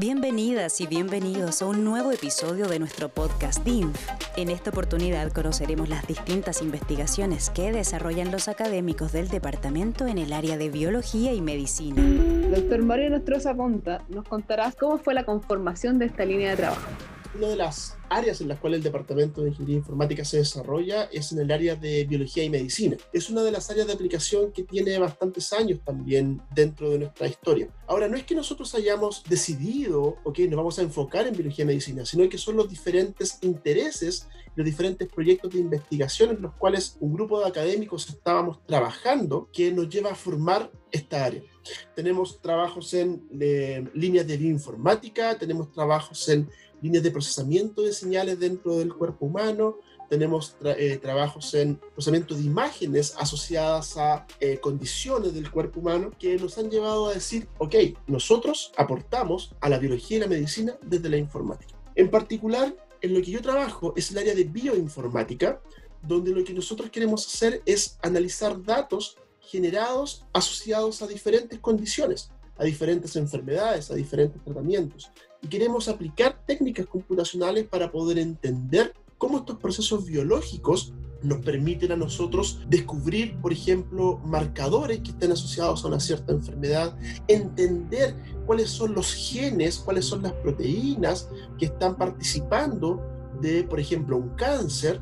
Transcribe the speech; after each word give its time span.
Bienvenidas 0.00 0.80
y 0.80 0.86
bienvenidos 0.86 1.60
a 1.60 1.66
un 1.66 1.84
nuevo 1.84 2.10
episodio 2.10 2.68
de 2.68 2.78
nuestro 2.78 3.10
podcast 3.10 3.62
DINF. 3.62 4.08
En 4.38 4.48
esta 4.48 4.70
oportunidad 4.70 5.30
conoceremos 5.30 5.90
las 5.90 6.06
distintas 6.06 6.62
investigaciones 6.62 7.50
que 7.50 7.70
desarrollan 7.70 8.32
los 8.32 8.48
académicos 8.48 9.12
del 9.12 9.28
departamento 9.28 10.06
en 10.06 10.16
el 10.16 10.32
área 10.32 10.56
de 10.56 10.70
biología 10.70 11.34
y 11.34 11.42
medicina. 11.42 12.00
Doctor 12.48 12.82
Mario 12.82 13.10
Nostroza 13.10 13.54
Ponta, 13.54 14.02
nos 14.08 14.26
contarás 14.26 14.74
cómo 14.74 14.96
fue 14.96 15.12
la 15.12 15.26
conformación 15.26 15.98
de 15.98 16.06
esta 16.06 16.24
línea 16.24 16.52
de 16.52 16.56
trabajo 16.56 16.88
una 17.34 17.48
de 17.48 17.56
las 17.56 17.96
áreas 18.08 18.40
en 18.40 18.48
las 18.48 18.58
cuales 18.58 18.78
el 18.78 18.84
Departamento 18.84 19.42
de 19.42 19.50
Ingeniería 19.50 19.76
Informática 19.76 20.24
se 20.24 20.38
desarrolla 20.38 21.04
es 21.12 21.30
en 21.32 21.38
el 21.38 21.50
área 21.52 21.76
de 21.76 22.04
biología 22.04 22.42
y 22.42 22.50
medicina. 22.50 22.96
Es 23.12 23.30
una 23.30 23.42
de 23.42 23.52
las 23.52 23.70
áreas 23.70 23.86
de 23.86 23.92
aplicación 23.92 24.52
que 24.52 24.64
tiene 24.64 24.98
bastantes 24.98 25.52
años 25.52 25.80
también 25.84 26.42
dentro 26.54 26.90
de 26.90 26.98
nuestra 26.98 27.28
historia. 27.28 27.68
Ahora, 27.86 28.08
no 28.08 28.16
es 28.16 28.24
que 28.24 28.34
nosotros 28.34 28.74
hayamos 28.74 29.22
decidido, 29.28 30.16
ok, 30.24 30.40
nos 30.40 30.56
vamos 30.56 30.78
a 30.78 30.82
enfocar 30.82 31.26
en 31.26 31.34
biología 31.34 31.64
y 31.64 31.68
medicina, 31.68 32.04
sino 32.04 32.28
que 32.28 32.38
son 32.38 32.56
los 32.56 32.68
diferentes 32.68 33.38
intereses, 33.42 34.28
los 34.56 34.64
diferentes 34.64 35.08
proyectos 35.08 35.52
de 35.52 35.60
investigación 35.60 36.30
en 36.30 36.42
los 36.42 36.54
cuales 36.54 36.96
un 37.00 37.12
grupo 37.12 37.40
de 37.40 37.46
académicos 37.46 38.08
estábamos 38.08 38.64
trabajando 38.66 39.48
que 39.52 39.72
nos 39.72 39.88
lleva 39.88 40.10
a 40.10 40.14
formar 40.16 40.70
esta 40.90 41.24
área. 41.24 41.42
Tenemos 41.94 42.40
trabajos 42.40 42.92
en 42.94 43.22
eh, 43.40 43.84
líneas 43.94 44.26
de 44.26 44.36
bioinformática, 44.36 45.38
tenemos 45.38 45.70
trabajos 45.70 46.28
en 46.28 46.48
líneas 46.82 47.02
de 47.02 47.10
procesamiento 47.10 47.82
de 47.82 47.92
señales 47.92 48.38
dentro 48.38 48.78
del 48.78 48.92
cuerpo 48.94 49.26
humano, 49.26 49.78
tenemos 50.10 50.56
eh, 50.64 50.98
trabajos 51.00 51.54
en 51.54 51.76
procesamiento 51.76 52.34
de 52.34 52.42
imágenes 52.42 53.14
asociadas 53.16 53.96
a 53.96 54.26
eh, 54.40 54.58
condiciones 54.58 55.32
del 55.32 55.50
cuerpo 55.50 55.78
humano 55.78 56.10
que 56.18 56.36
nos 56.36 56.58
han 56.58 56.68
llevado 56.68 57.06
a 57.06 57.14
decir, 57.14 57.46
ok, 57.58 57.76
nosotros 58.08 58.72
aportamos 58.76 59.54
a 59.60 59.68
la 59.68 59.78
biología 59.78 60.16
y 60.16 60.20
la 60.20 60.26
medicina 60.26 60.76
desde 60.82 61.08
la 61.08 61.16
informática. 61.16 61.74
En 61.94 62.10
particular, 62.10 62.74
en 63.00 63.14
lo 63.14 63.22
que 63.22 63.30
yo 63.30 63.40
trabajo 63.40 63.94
es 63.96 64.10
el 64.10 64.18
área 64.18 64.34
de 64.34 64.44
bioinformática, 64.44 65.62
donde 66.02 66.32
lo 66.32 66.42
que 66.42 66.54
nosotros 66.54 66.90
queremos 66.90 67.26
hacer 67.26 67.62
es 67.64 67.96
analizar 68.02 68.60
datos 68.62 69.16
generados 69.38 70.24
asociados 70.32 71.02
a 71.02 71.06
diferentes 71.06 71.58
condiciones, 71.60 72.30
a 72.58 72.64
diferentes 72.64 73.14
enfermedades, 73.14 73.90
a 73.90 73.94
diferentes 73.94 74.42
tratamientos. 74.42 75.10
Y 75.42 75.48
queremos 75.48 75.88
aplicar 75.88 76.42
técnicas 76.46 76.86
computacionales 76.86 77.66
para 77.66 77.90
poder 77.90 78.18
entender 78.18 78.94
cómo 79.18 79.38
estos 79.38 79.58
procesos 79.58 80.06
biológicos 80.06 80.92
nos 81.22 81.38
permiten 81.44 81.92
a 81.92 81.96
nosotros 81.96 82.60
descubrir, 82.68 83.36
por 83.36 83.52
ejemplo, 83.52 84.18
marcadores 84.24 85.00
que 85.00 85.10
estén 85.10 85.32
asociados 85.32 85.84
a 85.84 85.88
una 85.88 86.00
cierta 86.00 86.32
enfermedad, 86.32 86.96
entender 87.28 88.16
cuáles 88.46 88.70
son 88.70 88.94
los 88.94 89.12
genes, 89.12 89.78
cuáles 89.78 90.06
son 90.06 90.22
las 90.22 90.32
proteínas 90.32 91.28
que 91.58 91.66
están 91.66 91.96
participando 91.96 93.02
de, 93.40 93.64
por 93.64 93.80
ejemplo, 93.80 94.16
un 94.16 94.30
cáncer, 94.30 95.00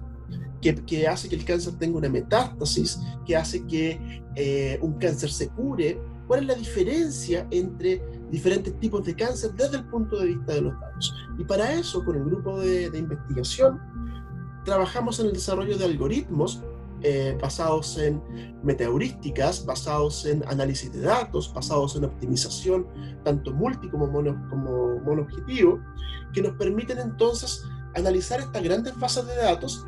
que, 0.60 1.06
hace 1.06 1.28
que 1.28 1.36
el 1.36 1.44
cáncer 1.44 1.74
tenga 1.78 1.98
una 1.98 2.08
metástasis, 2.08 2.98
que 3.24 3.36
hace 3.36 3.64
que 3.66 4.22
eh, 4.34 4.78
un 4.82 4.94
cáncer 4.94 5.30
se 5.30 5.48
cure, 5.48 6.00
cuál 6.26 6.40
es 6.40 6.46
la 6.46 6.54
diferencia 6.54 7.46
entre 7.50 8.02
diferentes 8.30 8.78
tipos 8.78 9.04
de 9.04 9.14
cáncer 9.14 9.52
desde 9.54 9.78
el 9.78 9.84
punto 9.86 10.18
de 10.18 10.26
vista 10.26 10.54
de 10.54 10.62
los 10.62 10.80
datos. 10.80 11.14
Y 11.38 11.44
para 11.44 11.72
eso, 11.72 12.04
con 12.04 12.16
el 12.16 12.24
grupo 12.24 12.60
de, 12.60 12.90
investigación, 12.96 13.80
trabajamos 14.64 15.18
en 15.20 15.26
el 15.26 15.32
desarrollo 15.32 15.78
de 15.78 15.84
algoritmos 15.84 16.62
eh, 17.02 17.38
basados 17.40 17.96
en 17.98 18.20
metaheurísticas, 18.62 19.64
basados 19.64 20.26
en 20.26 20.44
análisis 20.48 20.92
de 20.92 21.00
datos, 21.00 21.52
basados 21.54 21.94
en 21.96 22.04
optimización, 22.04 22.86
tanto 23.24 23.52
multi 23.52 23.88
como 23.88 24.08
mono, 24.08 24.36
como 24.50 24.98
mono 25.00 25.22
objetivo, 25.22 25.78
que 26.32 26.42
nos 26.42 26.56
permiten 26.56 26.98
entonces 26.98 27.62
analizar 27.94 28.40
estas 28.40 28.62
grandes 28.62 28.98
bases 28.98 29.26
de 29.26 29.36
datos 29.36 29.86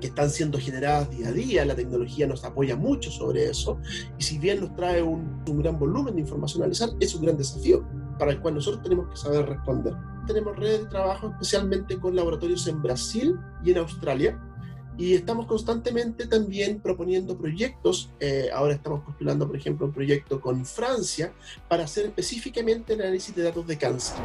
que 0.00 0.08
están 0.08 0.30
siendo 0.30 0.58
generadas 0.58 1.10
día 1.10 1.28
a 1.28 1.32
día, 1.32 1.64
la 1.64 1.74
tecnología 1.74 2.26
nos 2.26 2.44
apoya 2.44 2.76
mucho 2.76 3.10
sobre 3.10 3.44
eso, 3.46 3.78
y 4.18 4.22
si 4.22 4.38
bien 4.38 4.60
nos 4.60 4.74
trae 4.74 5.02
un, 5.02 5.42
gran 5.46 5.78
volumen 5.78 6.14
de 6.14 6.20
información 6.20 6.62
a 6.62 6.64
analizar, 6.64 6.90
es 7.00 7.14
un 7.14 7.22
gran 7.22 7.36
desafío 7.36 7.84
para 8.18 8.32
el 8.32 8.40
cual 8.40 8.54
nosotros 8.54 8.82
tenemos 8.82 9.08
que 9.08 9.16
saber 9.16 9.46
responder. 9.46 9.94
Tenemos 10.26 10.56
redes 10.56 10.82
de 10.82 10.86
trabajo 10.88 11.28
especialmente 11.30 11.98
con 11.98 12.14
laboratorios 12.14 12.66
en 12.66 12.82
Brasil 12.82 13.36
y 13.64 13.70
en 13.70 13.78
Australia, 13.78 14.38
y 14.98 15.14
estamos 15.14 15.46
constantemente 15.46 16.26
también 16.26 16.80
proponiendo 16.80 17.38
proyectos. 17.38 18.10
Eh, 18.18 18.48
ahora 18.52 18.74
estamos 18.74 19.04
postulando, 19.04 19.46
por 19.46 19.56
ejemplo, 19.56 19.86
un 19.86 19.92
proyecto 19.92 20.40
con 20.40 20.66
Francia 20.66 21.32
para 21.68 21.84
hacer 21.84 22.06
específicamente 22.06 22.94
el 22.94 23.02
análisis 23.02 23.34
de 23.34 23.44
datos 23.44 23.64
de 23.66 23.78
cáncer. 23.78 24.16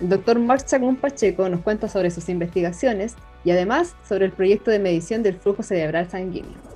El 0.00 0.10
doctor 0.10 0.38
Marc 0.38 0.66
Pacheco 1.00 1.48
nos 1.48 1.60
cuenta 1.62 1.88
sobre 1.88 2.10
sus 2.10 2.28
investigaciones 2.28 3.16
y 3.44 3.50
además 3.50 3.94
sobre 4.06 4.26
el 4.26 4.32
proyecto 4.32 4.70
de 4.70 4.78
medición 4.78 5.22
del 5.22 5.36
flujo 5.36 5.62
cerebral 5.62 6.10
sanguíneo. 6.10 6.75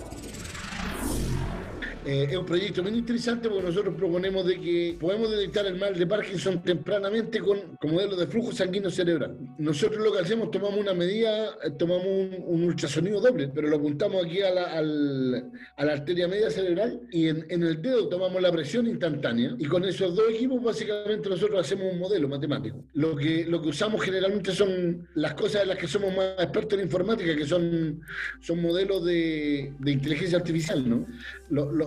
Eh, 2.07 2.29
es 2.31 2.37
un 2.37 2.47
proyecto 2.47 2.83
muy 2.83 2.93
interesante 2.93 3.49
porque 3.49 3.67
nosotros 3.67 3.95
proponemos 3.95 4.47
de 4.47 4.59
que 4.59 4.97
podemos 4.99 5.31
detectar 5.31 5.67
el 5.67 5.79
mal 5.79 5.99
de 5.99 6.07
Parkinson 6.07 6.63
tempranamente 6.63 7.41
con, 7.41 7.77
con 7.79 7.93
modelos 7.93 8.19
de 8.19 8.27
flujo 8.27 8.53
sanguíneo 8.53 8.91
cerebral. 8.91 9.37
Nosotros 9.59 10.03
lo 10.03 10.11
que 10.11 10.21
hacemos, 10.21 10.51
tomamos 10.51 10.79
una 10.81 10.95
medida, 10.95 11.49
eh, 11.63 11.71
tomamos 11.79 12.07
un, 12.07 12.65
ultrasonido 12.65 13.21
doble, 13.21 13.49
pero 13.49 13.69
lo 13.69 13.77
apuntamos 13.77 14.25
aquí 14.25 14.41
a 14.41 14.51
la, 14.51 14.65
al, 14.73 15.51
a 15.77 15.85
la 15.85 15.93
arteria 15.93 16.27
media 16.27 16.51
cerebral 16.51 17.01
y 17.11 17.29
en, 17.29 17.45
en, 17.51 17.63
el 17.65 17.83
dedo 17.83 18.09
tomamos 18.09 18.41
la 18.41 18.51
presión 18.51 18.87
instantánea 18.87 19.55
y 19.59 19.67
con 19.67 19.85
esos 19.85 20.15
dos 20.15 20.31
equipos 20.31 20.63
básicamente 20.63 21.29
nosotros 21.29 21.61
hacemos 21.61 21.93
un 21.93 21.99
modelo 21.99 22.29
matemático. 22.29 22.83
Lo 22.95 23.15
que, 23.15 23.45
lo 23.45 23.61
que 23.61 23.69
usamos 23.69 24.01
generalmente 24.03 24.53
son 24.53 25.07
las 25.15 25.35
cosas 25.35 25.63
en 25.63 25.69
las 25.69 25.79
que 25.79 25.87
somos 25.87 26.17
más 26.17 26.33
expertos 26.39 26.79
en 26.79 26.87
informática, 26.87 27.37
que 27.37 27.47
son, 27.47 28.01
son 28.41 28.63
modelos 28.63 29.05
de, 29.05 29.75
de 29.79 29.91
inteligencia 29.91 30.39
artificial, 30.39 30.89
¿no? 30.89 31.07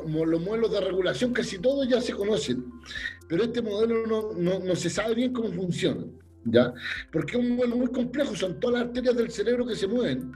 Los 0.08 0.42
modelos 0.42 0.72
de 0.72 0.82
regulación 0.82 1.34
casi 1.34 1.60
todos 1.60 1.88
ya 1.88 2.02
se 2.02 2.14
conocen, 2.14 2.66
pero 3.28 3.44
este 3.44 3.62
modelo 3.62 4.06
no, 4.08 4.34
no, 4.34 4.60
no 4.60 4.76
se 4.76 4.90
sabe 4.90 5.16
bien 5.16 5.34
cómo 5.34 5.52
funciona, 5.52 6.06
¿ya? 6.46 6.74
Porque 7.12 7.38
es 7.38 7.44
un 7.44 7.56
modelo 7.56 7.78
muy 7.78 7.88
complejo, 7.88 8.36
son 8.36 8.60
todas 8.60 8.80
las 8.80 8.88
arterias 8.88 9.16
del 9.16 9.32
cerebro 9.32 9.66
que 9.66 9.76
se 9.76 9.88
mueven 9.88 10.32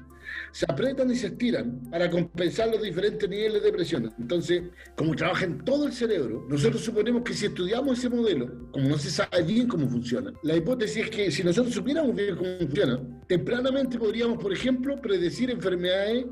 se 0.52 0.66
apretan 0.68 1.12
y 1.12 1.16
se 1.16 1.28
estiran 1.28 1.82
para 1.90 2.10
compensar 2.10 2.70
los 2.70 2.82
diferentes 2.82 3.30
niveles 3.30 3.64
de 3.64 3.72
presión. 3.72 4.14
Entonces, 4.18 4.64
como 4.96 5.16
trabaja 5.16 5.46
en 5.46 5.64
todo 5.64 5.86
el 5.88 5.94
cerebro, 5.94 6.46
nosotros 6.50 6.82
suponemos 6.82 7.24
que 7.24 7.34
si 7.34 7.46
estudiamos 7.48 8.00
ese 8.00 8.10
modelo, 8.10 8.70
como 8.72 8.90
no 8.90 8.98
se 8.98 9.10
sabe 9.10 9.44
bien 9.44 9.68
cómo 9.68 9.90
funciona, 9.90 10.34
la 10.44 10.56
hipótesis 10.56 11.06
es 11.06 11.10
que 11.10 11.32
si 11.32 11.44
nosotros 11.44 11.74
supiéramos 11.74 12.16
bien 12.16 12.36
cómo 12.36 12.58
funciona, 12.60 13.00
tempranamente 13.28 13.98
podríamos, 13.98 14.38
por 14.42 14.54
ejemplo, 14.54 15.00
predecir 15.02 15.50
enfermedades 15.50 16.26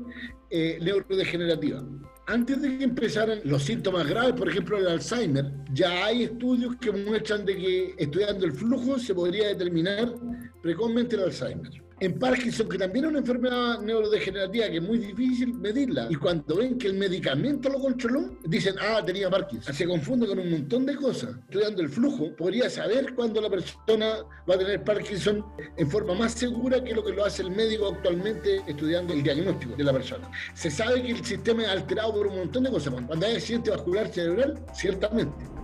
eh, 0.50 0.78
neurodegenerativas. 0.80 1.84
Antes 2.28 2.60
de 2.60 2.76
que 2.76 2.84
empezaran 2.84 3.40
los 3.44 3.62
síntomas 3.62 4.06
graves, 4.06 4.34
por 4.34 4.48
ejemplo 4.48 4.76
el 4.78 4.88
Alzheimer, 4.88 5.52
ya 5.72 6.06
hay 6.06 6.24
estudios 6.24 6.74
que 6.76 6.90
muestran 6.90 7.44
de 7.44 7.56
que 7.56 7.94
estudiando 7.98 8.46
el 8.46 8.52
flujo 8.52 8.98
se 8.98 9.14
podría 9.14 9.48
determinar 9.48 10.12
precozmente 10.60 11.14
el 11.14 11.22
Alzheimer 11.22 11.85
en 12.00 12.18
Parkinson, 12.18 12.68
que 12.68 12.78
también 12.78 13.06
es 13.06 13.10
una 13.10 13.18
enfermedad 13.20 13.80
neurodegenerativa 13.80 14.66
que 14.68 14.76
es 14.76 14.82
muy 14.82 14.98
difícil 14.98 15.54
medirla, 15.54 16.08
y 16.10 16.14
cuando 16.16 16.56
ven 16.56 16.78
que 16.78 16.88
el 16.88 16.94
medicamento 16.94 17.68
lo 17.68 17.80
controló, 17.80 18.36
dicen, 18.44 18.74
ah, 18.80 19.02
tenía 19.04 19.30
Parkinson. 19.30 19.74
Se 19.74 19.86
confunde 19.86 20.26
con 20.26 20.38
un 20.38 20.50
montón 20.50 20.86
de 20.86 20.96
cosas. 20.96 21.30
Estudiando 21.48 21.82
el 21.82 21.88
flujo, 21.88 22.34
podría 22.36 22.68
saber 22.68 23.14
cuándo 23.14 23.40
la 23.40 23.48
persona 23.48 24.24
va 24.48 24.54
a 24.54 24.58
tener 24.58 24.84
Parkinson 24.84 25.44
en 25.76 25.90
forma 25.90 26.14
más 26.14 26.32
segura 26.32 26.82
que 26.82 26.94
lo 26.94 27.04
que 27.04 27.12
lo 27.12 27.24
hace 27.24 27.42
el 27.42 27.50
médico 27.50 27.88
actualmente 27.88 28.62
estudiando 28.66 29.14
el 29.14 29.22
diagnóstico 29.22 29.74
de 29.76 29.84
la 29.84 29.92
persona. 29.92 30.30
Se 30.54 30.70
sabe 30.70 31.02
que 31.02 31.12
el 31.12 31.24
sistema 31.24 31.62
es 31.62 31.68
alterado 31.68 32.14
por 32.14 32.26
un 32.26 32.36
montón 32.36 32.64
de 32.64 32.70
cosas. 32.70 32.94
Cuando 33.06 33.26
hay 33.26 33.36
accidente 33.36 33.70
vascular 33.70 34.08
cerebral, 34.08 34.64
ciertamente. 34.72 35.55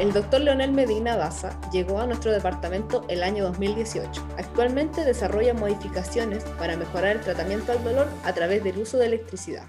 El 0.00 0.12
doctor 0.12 0.40
Leonel 0.40 0.72
Medina 0.72 1.16
Daza 1.16 1.56
llegó 1.70 2.00
a 2.00 2.06
nuestro 2.06 2.32
departamento 2.32 3.04
el 3.08 3.22
año 3.22 3.44
2018. 3.44 4.26
Actualmente 4.38 5.04
desarrolla 5.04 5.54
modificaciones 5.54 6.42
para 6.58 6.76
mejorar 6.76 7.16
el 7.16 7.20
tratamiento 7.20 7.70
al 7.70 7.84
dolor 7.84 8.08
a 8.24 8.32
través 8.32 8.64
del 8.64 8.78
uso 8.78 8.98
de 8.98 9.06
electricidad. 9.06 9.66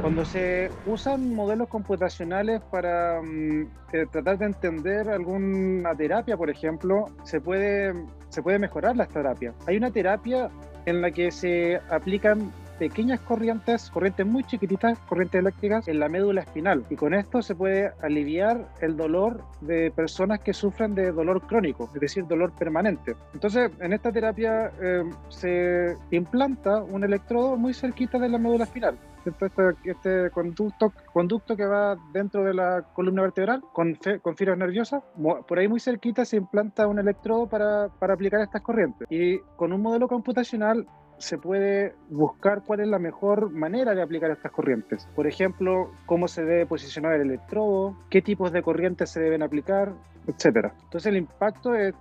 Cuando 0.00 0.24
se 0.24 0.68
usan 0.84 1.32
modelos 1.32 1.68
computacionales 1.68 2.60
para 2.72 3.22
mm, 3.22 3.68
eh, 3.92 4.06
tratar 4.10 4.38
de 4.38 4.46
entender 4.46 5.08
alguna 5.08 5.94
terapia, 5.94 6.36
por 6.36 6.50
ejemplo, 6.50 7.06
se 7.22 7.40
puede, 7.40 7.94
se 8.30 8.42
puede 8.42 8.58
mejorar 8.58 8.96
la 8.96 9.06
terapia. 9.06 9.54
Hay 9.68 9.76
una 9.76 9.92
terapia 9.92 10.50
en 10.86 11.00
la 11.00 11.12
que 11.12 11.30
se 11.30 11.80
aplican 11.88 12.52
pequeñas 12.78 13.20
corrientes, 13.20 13.90
corrientes 13.90 14.26
muy 14.26 14.44
chiquititas, 14.44 14.98
corrientes 15.00 15.40
eléctricas 15.40 15.88
en 15.88 16.00
la 16.00 16.08
médula 16.08 16.42
espinal. 16.42 16.84
Y 16.90 16.96
con 16.96 17.14
esto 17.14 17.42
se 17.42 17.54
puede 17.54 17.92
aliviar 18.02 18.68
el 18.80 18.96
dolor 18.96 19.44
de 19.60 19.90
personas 19.90 20.40
que 20.40 20.52
sufren 20.52 20.94
de 20.94 21.12
dolor 21.12 21.46
crónico, 21.46 21.90
es 21.94 22.00
decir, 22.00 22.26
dolor 22.26 22.52
permanente. 22.52 23.16
Entonces, 23.32 23.70
en 23.80 23.92
esta 23.92 24.12
terapia 24.12 24.70
eh, 24.80 25.04
se 25.28 25.96
implanta 26.10 26.82
un 26.82 27.04
electrodo 27.04 27.56
muy 27.56 27.74
cerquita 27.74 28.18
de 28.18 28.28
la 28.28 28.38
médula 28.38 28.64
espinal 28.64 28.98
Este, 29.24 29.50
este, 29.84 30.30
conducto, 30.30 30.92
conducto 31.12 31.56
que 31.56 31.64
va 31.64 31.96
dentro 32.12 32.44
de 32.44 32.52
la 32.52 32.82
columna 32.92 33.22
vertebral 33.22 33.62
con, 33.72 33.98
con 34.20 34.36
fibras 34.36 34.58
nerviosas. 34.58 35.02
Por 35.48 35.58
ahí 35.58 35.66
muy 35.66 35.80
cerquita 35.80 36.24
se 36.24 36.36
implanta 36.36 36.86
un 36.86 36.98
electrodo 36.98 37.46
para, 37.46 37.88
para 37.88 38.14
aplicar 38.14 38.40
estas 38.40 38.60
corrientes. 38.60 39.06
Y 39.10 39.38
con 39.56 39.72
un 39.72 39.80
modelo 39.80 40.08
computacional 40.08 40.86
se 41.18 41.38
puede 41.38 41.94
buscar 42.10 42.62
cuál 42.64 42.80
es 42.80 42.88
la 42.88 42.98
mejor 42.98 43.50
manera 43.50 43.94
de 43.94 44.02
aplicar 44.02 44.30
estas 44.30 44.52
corrientes. 44.52 45.08
Por 45.14 45.26
ejemplo, 45.26 45.90
cómo 46.06 46.28
se 46.28 46.44
debe 46.44 46.66
posicionar 46.66 47.14
el 47.14 47.22
electrodo, 47.22 47.96
qué 48.10 48.22
tipos 48.22 48.52
de 48.52 48.62
corrientes 48.62 49.10
se 49.10 49.20
deben 49.20 49.42
aplicar, 49.42 49.92
etc. 50.26 50.72
Entonces 50.84 51.06
el 51.06 51.16
impacto 51.16 51.74
es, 51.74 51.94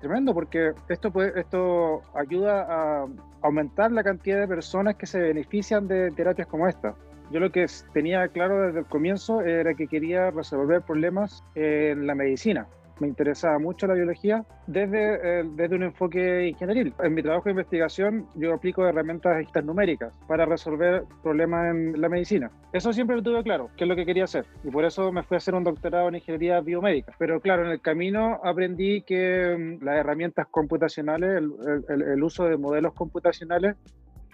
tremendo 0.00 0.34
porque 0.34 0.72
esto 0.88 2.02
ayuda 2.14 2.66
a 2.68 3.06
aumentar 3.42 3.92
la 3.92 4.02
cantidad 4.02 4.40
de 4.40 4.48
personas 4.48 4.96
que 4.96 5.06
se 5.06 5.20
benefician 5.20 5.88
de 5.88 6.10
terapias 6.12 6.48
como 6.48 6.68
esta. 6.68 6.94
Yo 7.30 7.40
lo 7.40 7.50
que 7.50 7.66
tenía 7.92 8.28
claro 8.28 8.66
desde 8.66 8.80
el 8.80 8.86
comienzo 8.86 9.40
era 9.40 9.74
que 9.74 9.86
quería 9.86 10.30
resolver 10.30 10.82
problemas 10.82 11.42
en 11.54 12.06
la 12.06 12.14
medicina 12.14 12.66
me 13.02 13.08
interesaba 13.08 13.58
mucho 13.58 13.86
la 13.86 13.94
biología 13.94 14.44
desde, 14.66 15.40
eh, 15.40 15.44
desde 15.56 15.74
un 15.74 15.82
enfoque 15.82 16.48
ingenieril. 16.48 16.94
En 17.02 17.14
mi 17.14 17.22
trabajo 17.22 17.44
de 17.44 17.50
investigación 17.50 18.26
yo 18.36 18.54
aplico 18.54 18.86
herramientas 18.86 19.44
numéricas 19.64 20.12
para 20.28 20.46
resolver 20.46 21.02
problemas 21.22 21.74
en 21.74 22.00
la 22.00 22.08
medicina. 22.08 22.50
Eso 22.72 22.92
siempre 22.92 23.16
lo 23.16 23.22
tuve 23.22 23.42
claro, 23.42 23.70
que 23.76 23.84
es 23.84 23.88
lo 23.88 23.96
que 23.96 24.06
quería 24.06 24.24
hacer. 24.24 24.46
Y 24.62 24.70
por 24.70 24.84
eso 24.84 25.10
me 25.10 25.24
fui 25.24 25.34
a 25.34 25.38
hacer 25.38 25.54
un 25.54 25.64
doctorado 25.64 26.08
en 26.08 26.14
ingeniería 26.14 26.60
biomédica. 26.60 27.12
Pero 27.18 27.40
claro, 27.40 27.64
en 27.66 27.72
el 27.72 27.80
camino 27.80 28.40
aprendí 28.44 29.02
que 29.02 29.78
mm, 29.80 29.84
las 29.84 29.96
herramientas 29.96 30.46
computacionales, 30.48 31.42
el, 31.88 32.02
el 32.02 32.22
uso 32.22 32.44
de 32.44 32.56
modelos 32.56 32.94
computacionales, 32.94 33.76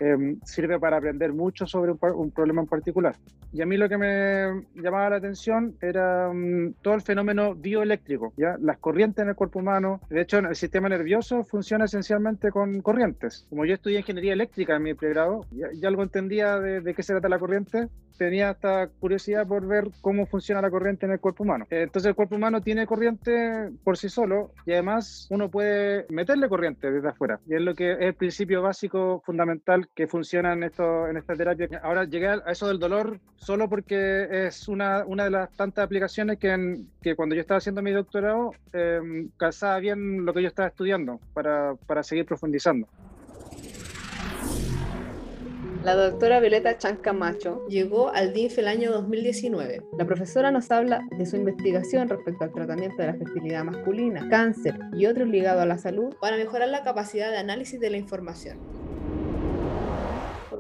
Em, 0.00 0.38
sirve 0.44 0.78
para 0.78 0.98
aprender 0.98 1.32
mucho 1.32 1.66
sobre 1.66 1.90
un, 1.90 2.30
problema 2.30 2.62
en 2.62 2.68
particular. 2.68 3.16
Y 3.52 3.62
a 3.62 3.66
mí 3.66 3.76
lo 3.76 3.88
que 3.88 3.98
me 3.98 4.62
llamaba 4.74 5.10
la 5.10 5.16
atención 5.16 5.76
era 5.80 6.30
mm, 6.32 6.74
todo 6.82 6.94
el 6.94 7.00
fenómeno 7.00 7.56
bioeléctrico, 7.56 8.32
¿ya? 8.36 8.56
las 8.60 8.78
corrientes 8.78 9.24
en 9.24 9.30
el 9.30 9.34
cuerpo 9.34 9.58
humano. 9.58 10.00
De 10.08 10.20
hecho, 10.20 10.38
el 10.38 10.54
sistema 10.54 10.88
nervioso 10.88 11.42
funciona 11.42 11.86
esencialmente 11.86 12.52
con 12.52 12.80
corrientes. 12.80 13.46
Como 13.50 13.64
yo 13.64 13.74
estudié 13.74 13.98
ingeniería 13.98 14.34
eléctrica 14.34 14.76
en 14.76 14.84
mi 14.84 14.94
pregrado, 14.94 15.44
ya, 15.50 15.88
algo 15.88 16.04
entendía 16.04 16.60
de, 16.60 16.94
qué 16.94 17.02
se 17.02 17.14
trata 17.14 17.28
la 17.28 17.40
corriente, 17.40 17.88
tenía 18.16 18.50
esta 18.50 18.88
curiosidad 19.00 19.46
por 19.46 19.66
ver 19.66 19.88
cómo 20.00 20.26
funciona 20.26 20.60
la 20.60 20.70
corriente 20.70 21.06
en 21.06 21.12
el 21.12 21.20
cuerpo 21.20 21.44
humano. 21.44 21.66
Entonces 21.70 22.10
el 22.10 22.14
cuerpo 22.14 22.36
humano 22.36 22.60
tiene 22.60 22.86
corriente 22.86 23.70
por 23.84 23.96
sí 23.96 24.08
solo 24.08 24.52
y 24.66 24.72
además 24.72 25.26
uno 25.30 25.50
puede 25.50 26.06
meterle 26.10 26.48
corriente 26.48 26.90
desde 26.90 27.08
afuera. 27.08 27.40
Y 27.46 27.54
es 27.54 27.62
lo 27.62 27.74
que 27.74 27.92
es 27.92 27.98
el 28.00 28.14
principio 28.14 28.62
básico 28.62 29.22
fundamental 29.24 29.88
que 29.94 30.06
funciona 30.06 30.52
en, 30.52 30.62
esto, 30.62 31.08
en 31.08 31.17
esta 31.17 31.35
terapia. 31.35 31.69
Ahora 31.82 32.05
llegué 32.05 32.29
a 32.29 32.43
eso 32.46 32.69
del 32.69 32.79
dolor 32.79 33.19
solo 33.37 33.69
porque 33.69 34.46
es 34.46 34.69
una, 34.69 35.05
una 35.05 35.25
de 35.25 35.31
las 35.31 35.50
tantas 35.56 35.85
aplicaciones 35.85 36.38
que, 36.38 37.17
cuando 37.17 37.35
yo 37.35 37.40
estaba 37.40 37.58
haciendo 37.58 37.82
mi 37.82 37.90
doctorado 37.90 38.52
eh, 38.73 39.26
calzaba 39.37 39.79
bien 39.81 40.25
lo 40.25 40.32
que 40.32 40.43
yo 40.43 40.49
estaba 40.49 40.69
estudiando 40.69 41.20
para, 41.35 41.75
para 41.87 42.02
seguir 42.02 42.26
profundizando. 42.26 42.87
La 45.85 45.94
doctora 45.94 46.40
Violeta 46.40 46.76
Chancamacho 46.76 47.64
llegó 47.69 48.11
al 48.11 48.32
DIF 48.35 48.58
el 48.58 48.69
año 48.69 48.90
2019. 48.93 49.82
La 49.96 50.05
profesora 50.05 50.50
nos 50.50 50.70
habla 50.70 51.00
de 51.17 51.25
su 51.25 51.37
investigación 51.37 52.08
respecto 52.08 52.44
al 52.44 52.52
tratamiento 52.52 52.96
de 53.00 53.06
la 53.06 53.14
fertilidad 53.14 53.64
masculina, 53.64 54.29
cáncer 54.29 54.79
y 54.93 55.06
otros 55.06 55.29
ligados 55.29 55.62
a 55.62 55.67
la 55.67 55.79
salud 55.79 56.14
para 56.20 56.37
mejorar 56.37 56.69
la 56.69 56.82
capacidad 56.82 57.31
de 57.31 57.38
análisis 57.38 57.81
de 57.81 57.90
la 57.90 57.96
información 57.96 58.58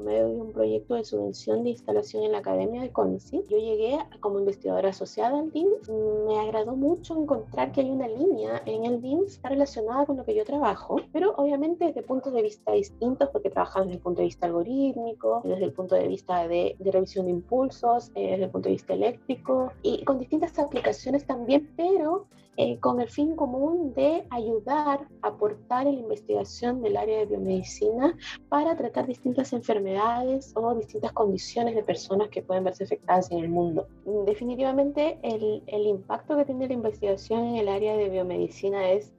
medio 0.08 0.28
de 0.28 0.36
un 0.36 0.52
proyecto 0.52 0.94
de 0.94 1.04
subvención 1.04 1.62
de 1.62 1.70
instalación 1.70 2.24
en 2.24 2.32
la 2.32 2.38
Academia 2.38 2.82
de 2.82 2.90
CONICET. 2.90 3.46
Yo 3.48 3.58
llegué 3.58 3.98
como 4.20 4.38
investigadora 4.38 4.88
asociada 4.88 5.38
al 5.38 5.52
DINS. 5.52 5.88
Me 6.26 6.38
agradó 6.40 6.74
mucho 6.74 7.16
encontrar 7.20 7.72
que 7.72 7.82
hay 7.82 7.90
una 7.90 8.08
línea 8.08 8.62
en 8.66 8.84
el 8.86 9.00
DINS 9.00 9.40
relacionada 9.42 10.06
con 10.06 10.16
lo 10.16 10.24
que 10.24 10.34
yo 10.34 10.44
trabajo, 10.44 10.96
pero 11.12 11.34
obviamente 11.36 11.86
desde 11.86 12.02
puntos 12.02 12.32
de 12.32 12.42
vista 12.42 12.72
distintos, 12.72 13.28
porque 13.30 13.50
trabajamos 13.50 13.88
desde 13.88 13.98
el 13.98 14.02
punto 14.02 14.20
de 14.20 14.26
vista 14.26 14.46
algorítmico, 14.46 15.42
desde 15.44 15.64
el 15.64 15.72
punto 15.72 15.94
de 15.94 16.08
vista 16.08 16.48
de, 16.48 16.74
de 16.78 16.90
revisión 16.90 17.26
de 17.26 17.32
impulsos, 17.32 18.10
eh, 18.14 18.30
desde 18.30 18.44
el 18.44 18.50
punto 18.50 18.68
de 18.68 18.74
vista 18.74 18.94
eléctrico 18.94 19.72
y 19.82 20.04
con 20.04 20.18
distintas 20.18 20.58
aplicaciones 20.58 21.26
también, 21.26 21.70
pero 21.76 22.26
eh, 22.60 22.80
con 22.80 23.00
el 23.00 23.08
fin 23.08 23.36
común 23.36 23.94
de 23.94 24.26
ayudar, 24.30 25.06
aportar 25.22 25.86
en 25.86 25.94
la 25.94 26.00
investigación 26.00 26.82
del 26.82 26.96
área 26.96 27.20
de 27.20 27.26
biomedicina 27.26 28.16
para 28.48 28.76
tratar 28.76 29.06
distintas 29.06 29.52
enfermedades 29.52 30.52
o 30.56 30.74
distintas 30.74 31.12
condiciones 31.12 31.76
de 31.76 31.84
personas 31.84 32.30
que 32.30 32.42
pueden 32.42 32.64
verse 32.64 32.82
afectadas 32.82 33.30
en 33.30 33.38
el 33.38 33.48
mundo. 33.48 33.86
Definitivamente 34.26 35.20
el, 35.22 35.62
el 35.68 35.86
impacto 35.86 36.36
que 36.36 36.46
tiene 36.46 36.66
la 36.66 36.74
investigación 36.74 37.44
en 37.44 37.56
el 37.58 37.68
área 37.68 37.96
de 37.96 38.08
biomedicina 38.08 38.90
es 38.90 39.12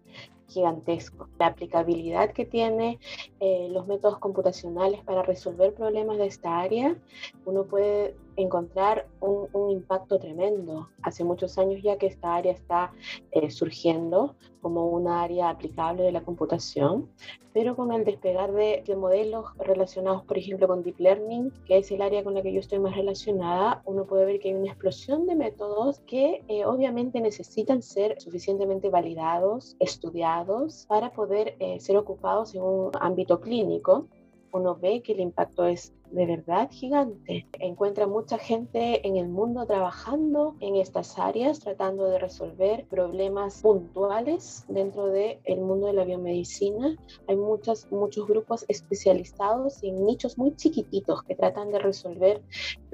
gigantesco. 0.50 1.30
La 1.40 1.48
aplicabilidad 1.48 2.32
que 2.32 2.46
tiene 2.46 3.00
eh, 3.40 3.70
los 3.72 3.88
métodos 3.88 4.20
computacionales 4.20 5.02
para 5.04 5.24
resolver 5.24 5.74
problemas 5.74 6.18
de 6.18 6.26
esta 6.26 6.60
área, 6.60 6.98
uno 7.46 7.64
puede 7.64 8.16
encontrar 8.42 9.08
un, 9.20 9.50
impacto 9.70 10.20
tremendo. 10.20 10.90
Hace 11.04 11.24
muchos 11.24 11.58
años 11.58 11.82
ya 11.84 11.98
que 11.98 12.08
esta 12.08 12.36
área 12.36 12.52
está 12.52 12.92
eh, 13.32 13.50
surgiendo 13.52 14.36
como 14.62 14.88
una 14.88 15.22
área 15.22 15.50
aplicable 15.50 16.04
de 16.04 16.12
la 16.12 16.22
computación, 16.22 17.10
pero 17.54 17.76
con 17.76 17.92
el 17.92 18.04
despegar 18.04 18.52
de, 18.52 18.84
modelos 18.98 19.46
relacionados, 19.60 20.24
por 20.24 20.38
ejemplo, 20.38 20.68
con 20.68 20.84
Deep 20.84 21.00
Learning, 21.00 21.52
que 21.66 21.78
es 21.78 21.92
el 21.92 22.02
área 22.02 22.24
con 22.24 22.34
la 22.34 22.42
que 22.42 22.52
yo 22.52 22.60
estoy 22.60 22.80
más 22.80 22.96
relacionada, 22.96 23.82
uno 23.86 24.06
puede 24.06 24.26
ver 24.26 24.40
que 24.40 24.50
hay 24.50 24.56
una 24.56 24.72
explosión 24.72 25.28
de 25.28 25.36
métodos 25.36 26.00
que 26.02 26.44
eh, 26.48 26.66
obviamente 26.66 27.22
necesitan 27.22 27.82
ser 27.82 28.20
suficientemente 28.20 28.90
validados, 28.90 29.76
estudiados, 29.80 30.86
para 30.88 31.12
poder 31.12 31.56
eh, 31.60 31.80
ser 31.80 31.98
ocupados 31.98 32.56
en 32.56 32.64
un 32.64 32.92
ámbito 33.00 33.40
clínico 33.40 34.08
uno 34.52 34.76
ve 34.76 35.02
que 35.02 35.14
el 35.14 35.20
impacto 35.20 35.66
es 35.66 35.94
de 36.12 36.26
verdad 36.26 36.70
gigante. 36.72 37.46
Encuentra 37.60 38.08
mucha 38.08 38.38
gente 38.38 39.06
en 39.08 39.18
el 39.18 39.28
mundo 39.28 39.66
trabajando 39.66 40.56
en 40.60 40.76
estas 40.76 41.18
áreas, 41.20 41.60
tratando 41.60 42.06
de 42.10 42.20
resolver 42.20 42.86
problemas 42.90 43.62
puntuales 43.62 44.66
dentro 44.68 45.08
del 45.08 45.40
el 45.44 45.62
mundo 45.62 45.88
de 45.88 45.94
la 45.94 46.06
biomedicina. 46.06 46.96
Hay 47.28 47.36
muchos, 47.36 47.92
muchos 47.92 48.28
grupos 48.28 48.66
especializados 48.68 49.84
en 49.84 50.06
nichos 50.06 50.38
muy 50.38 50.56
chiquititos 50.56 51.24
que 51.24 51.36
tratan 51.36 51.72
de 51.72 51.80
resolver 51.80 52.42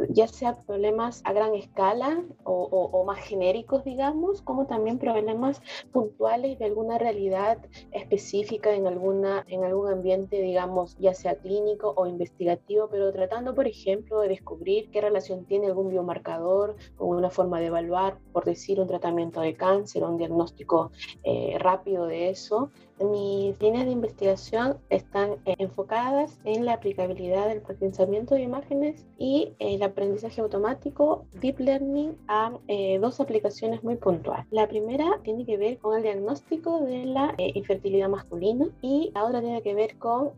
ya 0.09 0.27
sea 0.27 0.55
problemas 0.55 1.21
a 1.23 1.33
gran 1.33 1.55
escala 1.55 2.23
o, 2.43 2.63
o 2.63 3.03
más 3.05 3.19
genéricos, 3.19 3.83
digamos, 3.83 4.41
como 4.41 4.65
también 4.65 4.99
problemas 4.99 5.61
puntuales 5.91 6.59
de 6.59 6.65
alguna 6.65 6.97
realidad 6.97 7.57
específica 7.91 8.73
en, 8.73 8.87
alguna, 8.87 9.45
en 9.47 9.63
algún 9.63 9.89
ambiente, 9.89 10.41
digamos, 10.41 10.97
ya 10.99 11.13
sea 11.13 11.35
clínico 11.35 11.93
o 11.95 12.05
investigativo, 12.07 12.87
pero 12.89 13.04
tratando, 13.11 13.53
por 13.55 13.67
ejemplo, 13.67 14.19
de 14.19 14.29
descubrir 14.29 14.89
qué 14.91 15.01
relación 15.01 15.45
tiene 15.45 15.67
algún 15.67 15.89
biomarcador 15.89 16.75
o 16.97 17.05
una 17.05 17.29
forma 17.29 17.59
de 17.59 17.67
evaluar, 17.67 18.17
por 18.31 18.45
decir, 18.45 18.79
un 18.79 18.87
tratamiento 18.87 19.41
de 19.41 19.55
cáncer 19.55 20.03
o 20.03 20.09
un 20.09 20.17
diagnóstico 20.17 20.91
eh, 21.23 21.57
rápido 21.59 22.07
de 22.07 22.29
eso, 22.29 22.71
mis 22.99 23.59
líneas 23.61 23.85
de 23.85 23.91
investigación 23.91 24.77
están 24.89 25.31
eh, 25.45 25.55
enfocadas 25.57 26.39
en 26.45 26.63
la 26.63 26.73
aplicabilidad 26.73 27.49
del 27.49 27.61
procesamiento 27.61 28.35
de 28.35 28.43
imágenes 28.43 29.05
y 29.17 29.51
el 29.59 29.83
aprendizaje 29.83 30.39
automático, 30.39 31.25
deep 31.41 31.59
learning, 31.59 32.15
a 32.29 32.53
eh, 32.69 32.97
dos 32.99 33.19
aplicaciones 33.19 33.83
muy 33.83 33.97
puntuales. 33.97 34.45
La 34.49 34.69
primera 34.69 35.19
tiene 35.23 35.45
que 35.45 35.57
ver 35.57 35.77
con 35.77 35.97
el 35.97 36.03
diagnóstico 36.03 36.79
de 36.81 37.05
la 37.05 37.35
eh, 37.37 37.51
infertilidad 37.55 38.07
masculina 38.07 38.65
y 38.81 39.11
la 39.13 39.25
otra 39.25 39.41
tiene 39.41 39.61
que 39.61 39.73
ver 39.75 39.97
con 39.97 40.31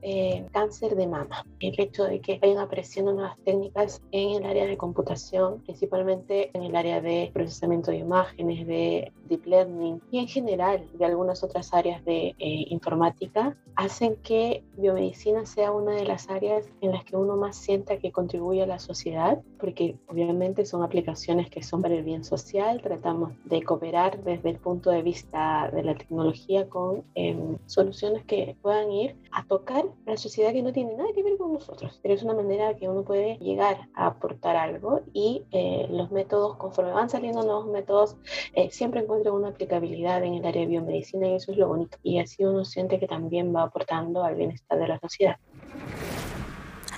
cáncer 0.51 0.95
de 0.95 1.07
mama. 1.07 1.45
El 1.59 1.79
hecho 1.79 2.05
de 2.05 2.19
que 2.21 2.39
vayan 2.57 2.65
apareciendo 2.65 3.13
nuevas 3.13 3.37
técnicas 3.43 4.01
en 4.11 4.43
el 4.43 4.45
área 4.45 4.65
de 4.65 4.77
computación, 4.77 5.61
principalmente 5.63 6.49
en 6.53 6.63
el 6.63 6.75
área 6.75 7.01
de 7.01 7.29
procesamiento 7.33 7.91
de 7.91 7.97
imágenes, 7.97 8.65
de 8.65 9.11
deep 9.27 9.45
learning 9.45 10.01
y 10.11 10.19
en 10.19 10.27
general 10.27 10.87
de 10.93 11.05
algunas 11.05 11.43
otras 11.43 11.73
áreas 11.73 12.03
de 12.05 12.35
eh, 12.39 12.65
informática 12.69 13.55
hacen 13.75 14.15
que 14.23 14.63
biomedicina 14.75 15.45
sea 15.45 15.71
una 15.71 15.91
de 15.91 16.05
las 16.05 16.29
áreas 16.29 16.67
en 16.81 16.91
las 16.91 17.03
que 17.03 17.15
uno 17.15 17.37
más 17.37 17.55
sienta 17.55 17.97
que 17.97 18.11
contribuye 18.11 18.63
a 18.63 18.65
la 18.65 18.79
sociedad, 18.79 19.39
porque 19.59 19.95
obviamente 20.07 20.65
son 20.65 20.81
aplicaciones 20.81 21.49
que 21.49 21.61
son 21.61 21.83
para 21.83 21.93
el 21.93 22.03
bien 22.03 22.23
social, 22.23 22.81
tratamos 22.81 23.33
de 23.45 23.61
cooperar 23.61 24.23
desde 24.23 24.49
el 24.49 24.57
punto 24.57 24.89
de 24.89 25.03
vista 25.03 25.69
de 25.71 25.83
la 25.83 25.95
tecnología 25.95 26.67
con 26.67 27.03
em, 27.13 27.57
soluciones 27.67 28.25
que 28.25 28.55
puedan 28.63 28.91
ir 28.91 29.15
a 29.31 29.45
tocar 29.45 29.85
a 30.07 30.11
la 30.11 30.17
sociedad 30.17 30.53
que 30.53 30.63
no 30.63 30.73
tiene 30.73 30.95
nada 30.95 31.09
que 31.13 31.21
ver 31.21 31.37
con 31.37 31.53
nosotros, 31.53 31.99
pero 32.01 32.15
es 32.15 32.23
una 32.23 32.33
manera 32.47 32.75
que 32.77 32.87
uno 32.87 33.03
puede 33.03 33.37
llegar 33.39 33.89
a 33.93 34.07
aportar 34.07 34.55
algo 34.55 35.01
y 35.13 35.43
eh, 35.51 35.85
los 35.89 36.11
métodos, 36.11 36.55
conforme 36.55 36.91
van 36.91 37.09
saliendo 37.09 37.43
nuevos 37.43 37.67
métodos, 37.67 38.15
eh, 38.53 38.69
siempre 38.71 39.01
encuentran 39.01 39.35
una 39.35 39.49
aplicabilidad 39.49 40.23
en 40.23 40.35
el 40.35 40.45
área 40.45 40.61
de 40.61 40.67
biomedicina 40.67 41.27
y 41.27 41.35
eso 41.35 41.51
es 41.51 41.57
lo 41.57 41.67
bonito. 41.67 41.97
Y 42.03 42.19
así 42.19 42.45
uno 42.45 42.63
siente 42.63 42.99
que 42.99 43.07
también 43.07 43.53
va 43.53 43.63
aportando 43.63 44.23
al 44.23 44.35
bienestar 44.35 44.79
de 44.79 44.87
la 44.87 44.99
sociedad. 44.99 45.37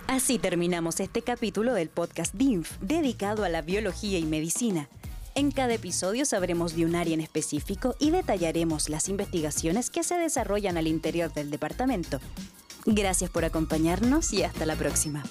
Así 0.07 0.39
terminamos 0.39 0.99
este 0.99 1.21
capítulo 1.21 1.73
del 1.73 1.89
podcast 1.89 2.33
DINF, 2.35 2.79
dedicado 2.79 3.43
a 3.43 3.49
la 3.49 3.61
biología 3.61 4.17
y 4.19 4.25
medicina. 4.25 4.87
En 5.35 5.51
cada 5.51 5.73
episodio 5.73 6.25
sabremos 6.25 6.75
de 6.75 6.85
un 6.85 6.95
área 6.95 7.13
en 7.13 7.21
específico 7.21 7.95
y 7.99 8.11
detallaremos 8.11 8.89
las 8.89 9.07
investigaciones 9.09 9.89
que 9.89 10.03
se 10.03 10.15
desarrollan 10.15 10.77
al 10.77 10.87
interior 10.87 11.31
del 11.33 11.51
departamento. 11.51 12.19
Gracias 12.91 13.29
por 13.29 13.45
acompañarnos 13.45 14.33
y 14.33 14.41
hasta 14.41 14.65
la 14.65 14.75
próxima. 14.75 15.23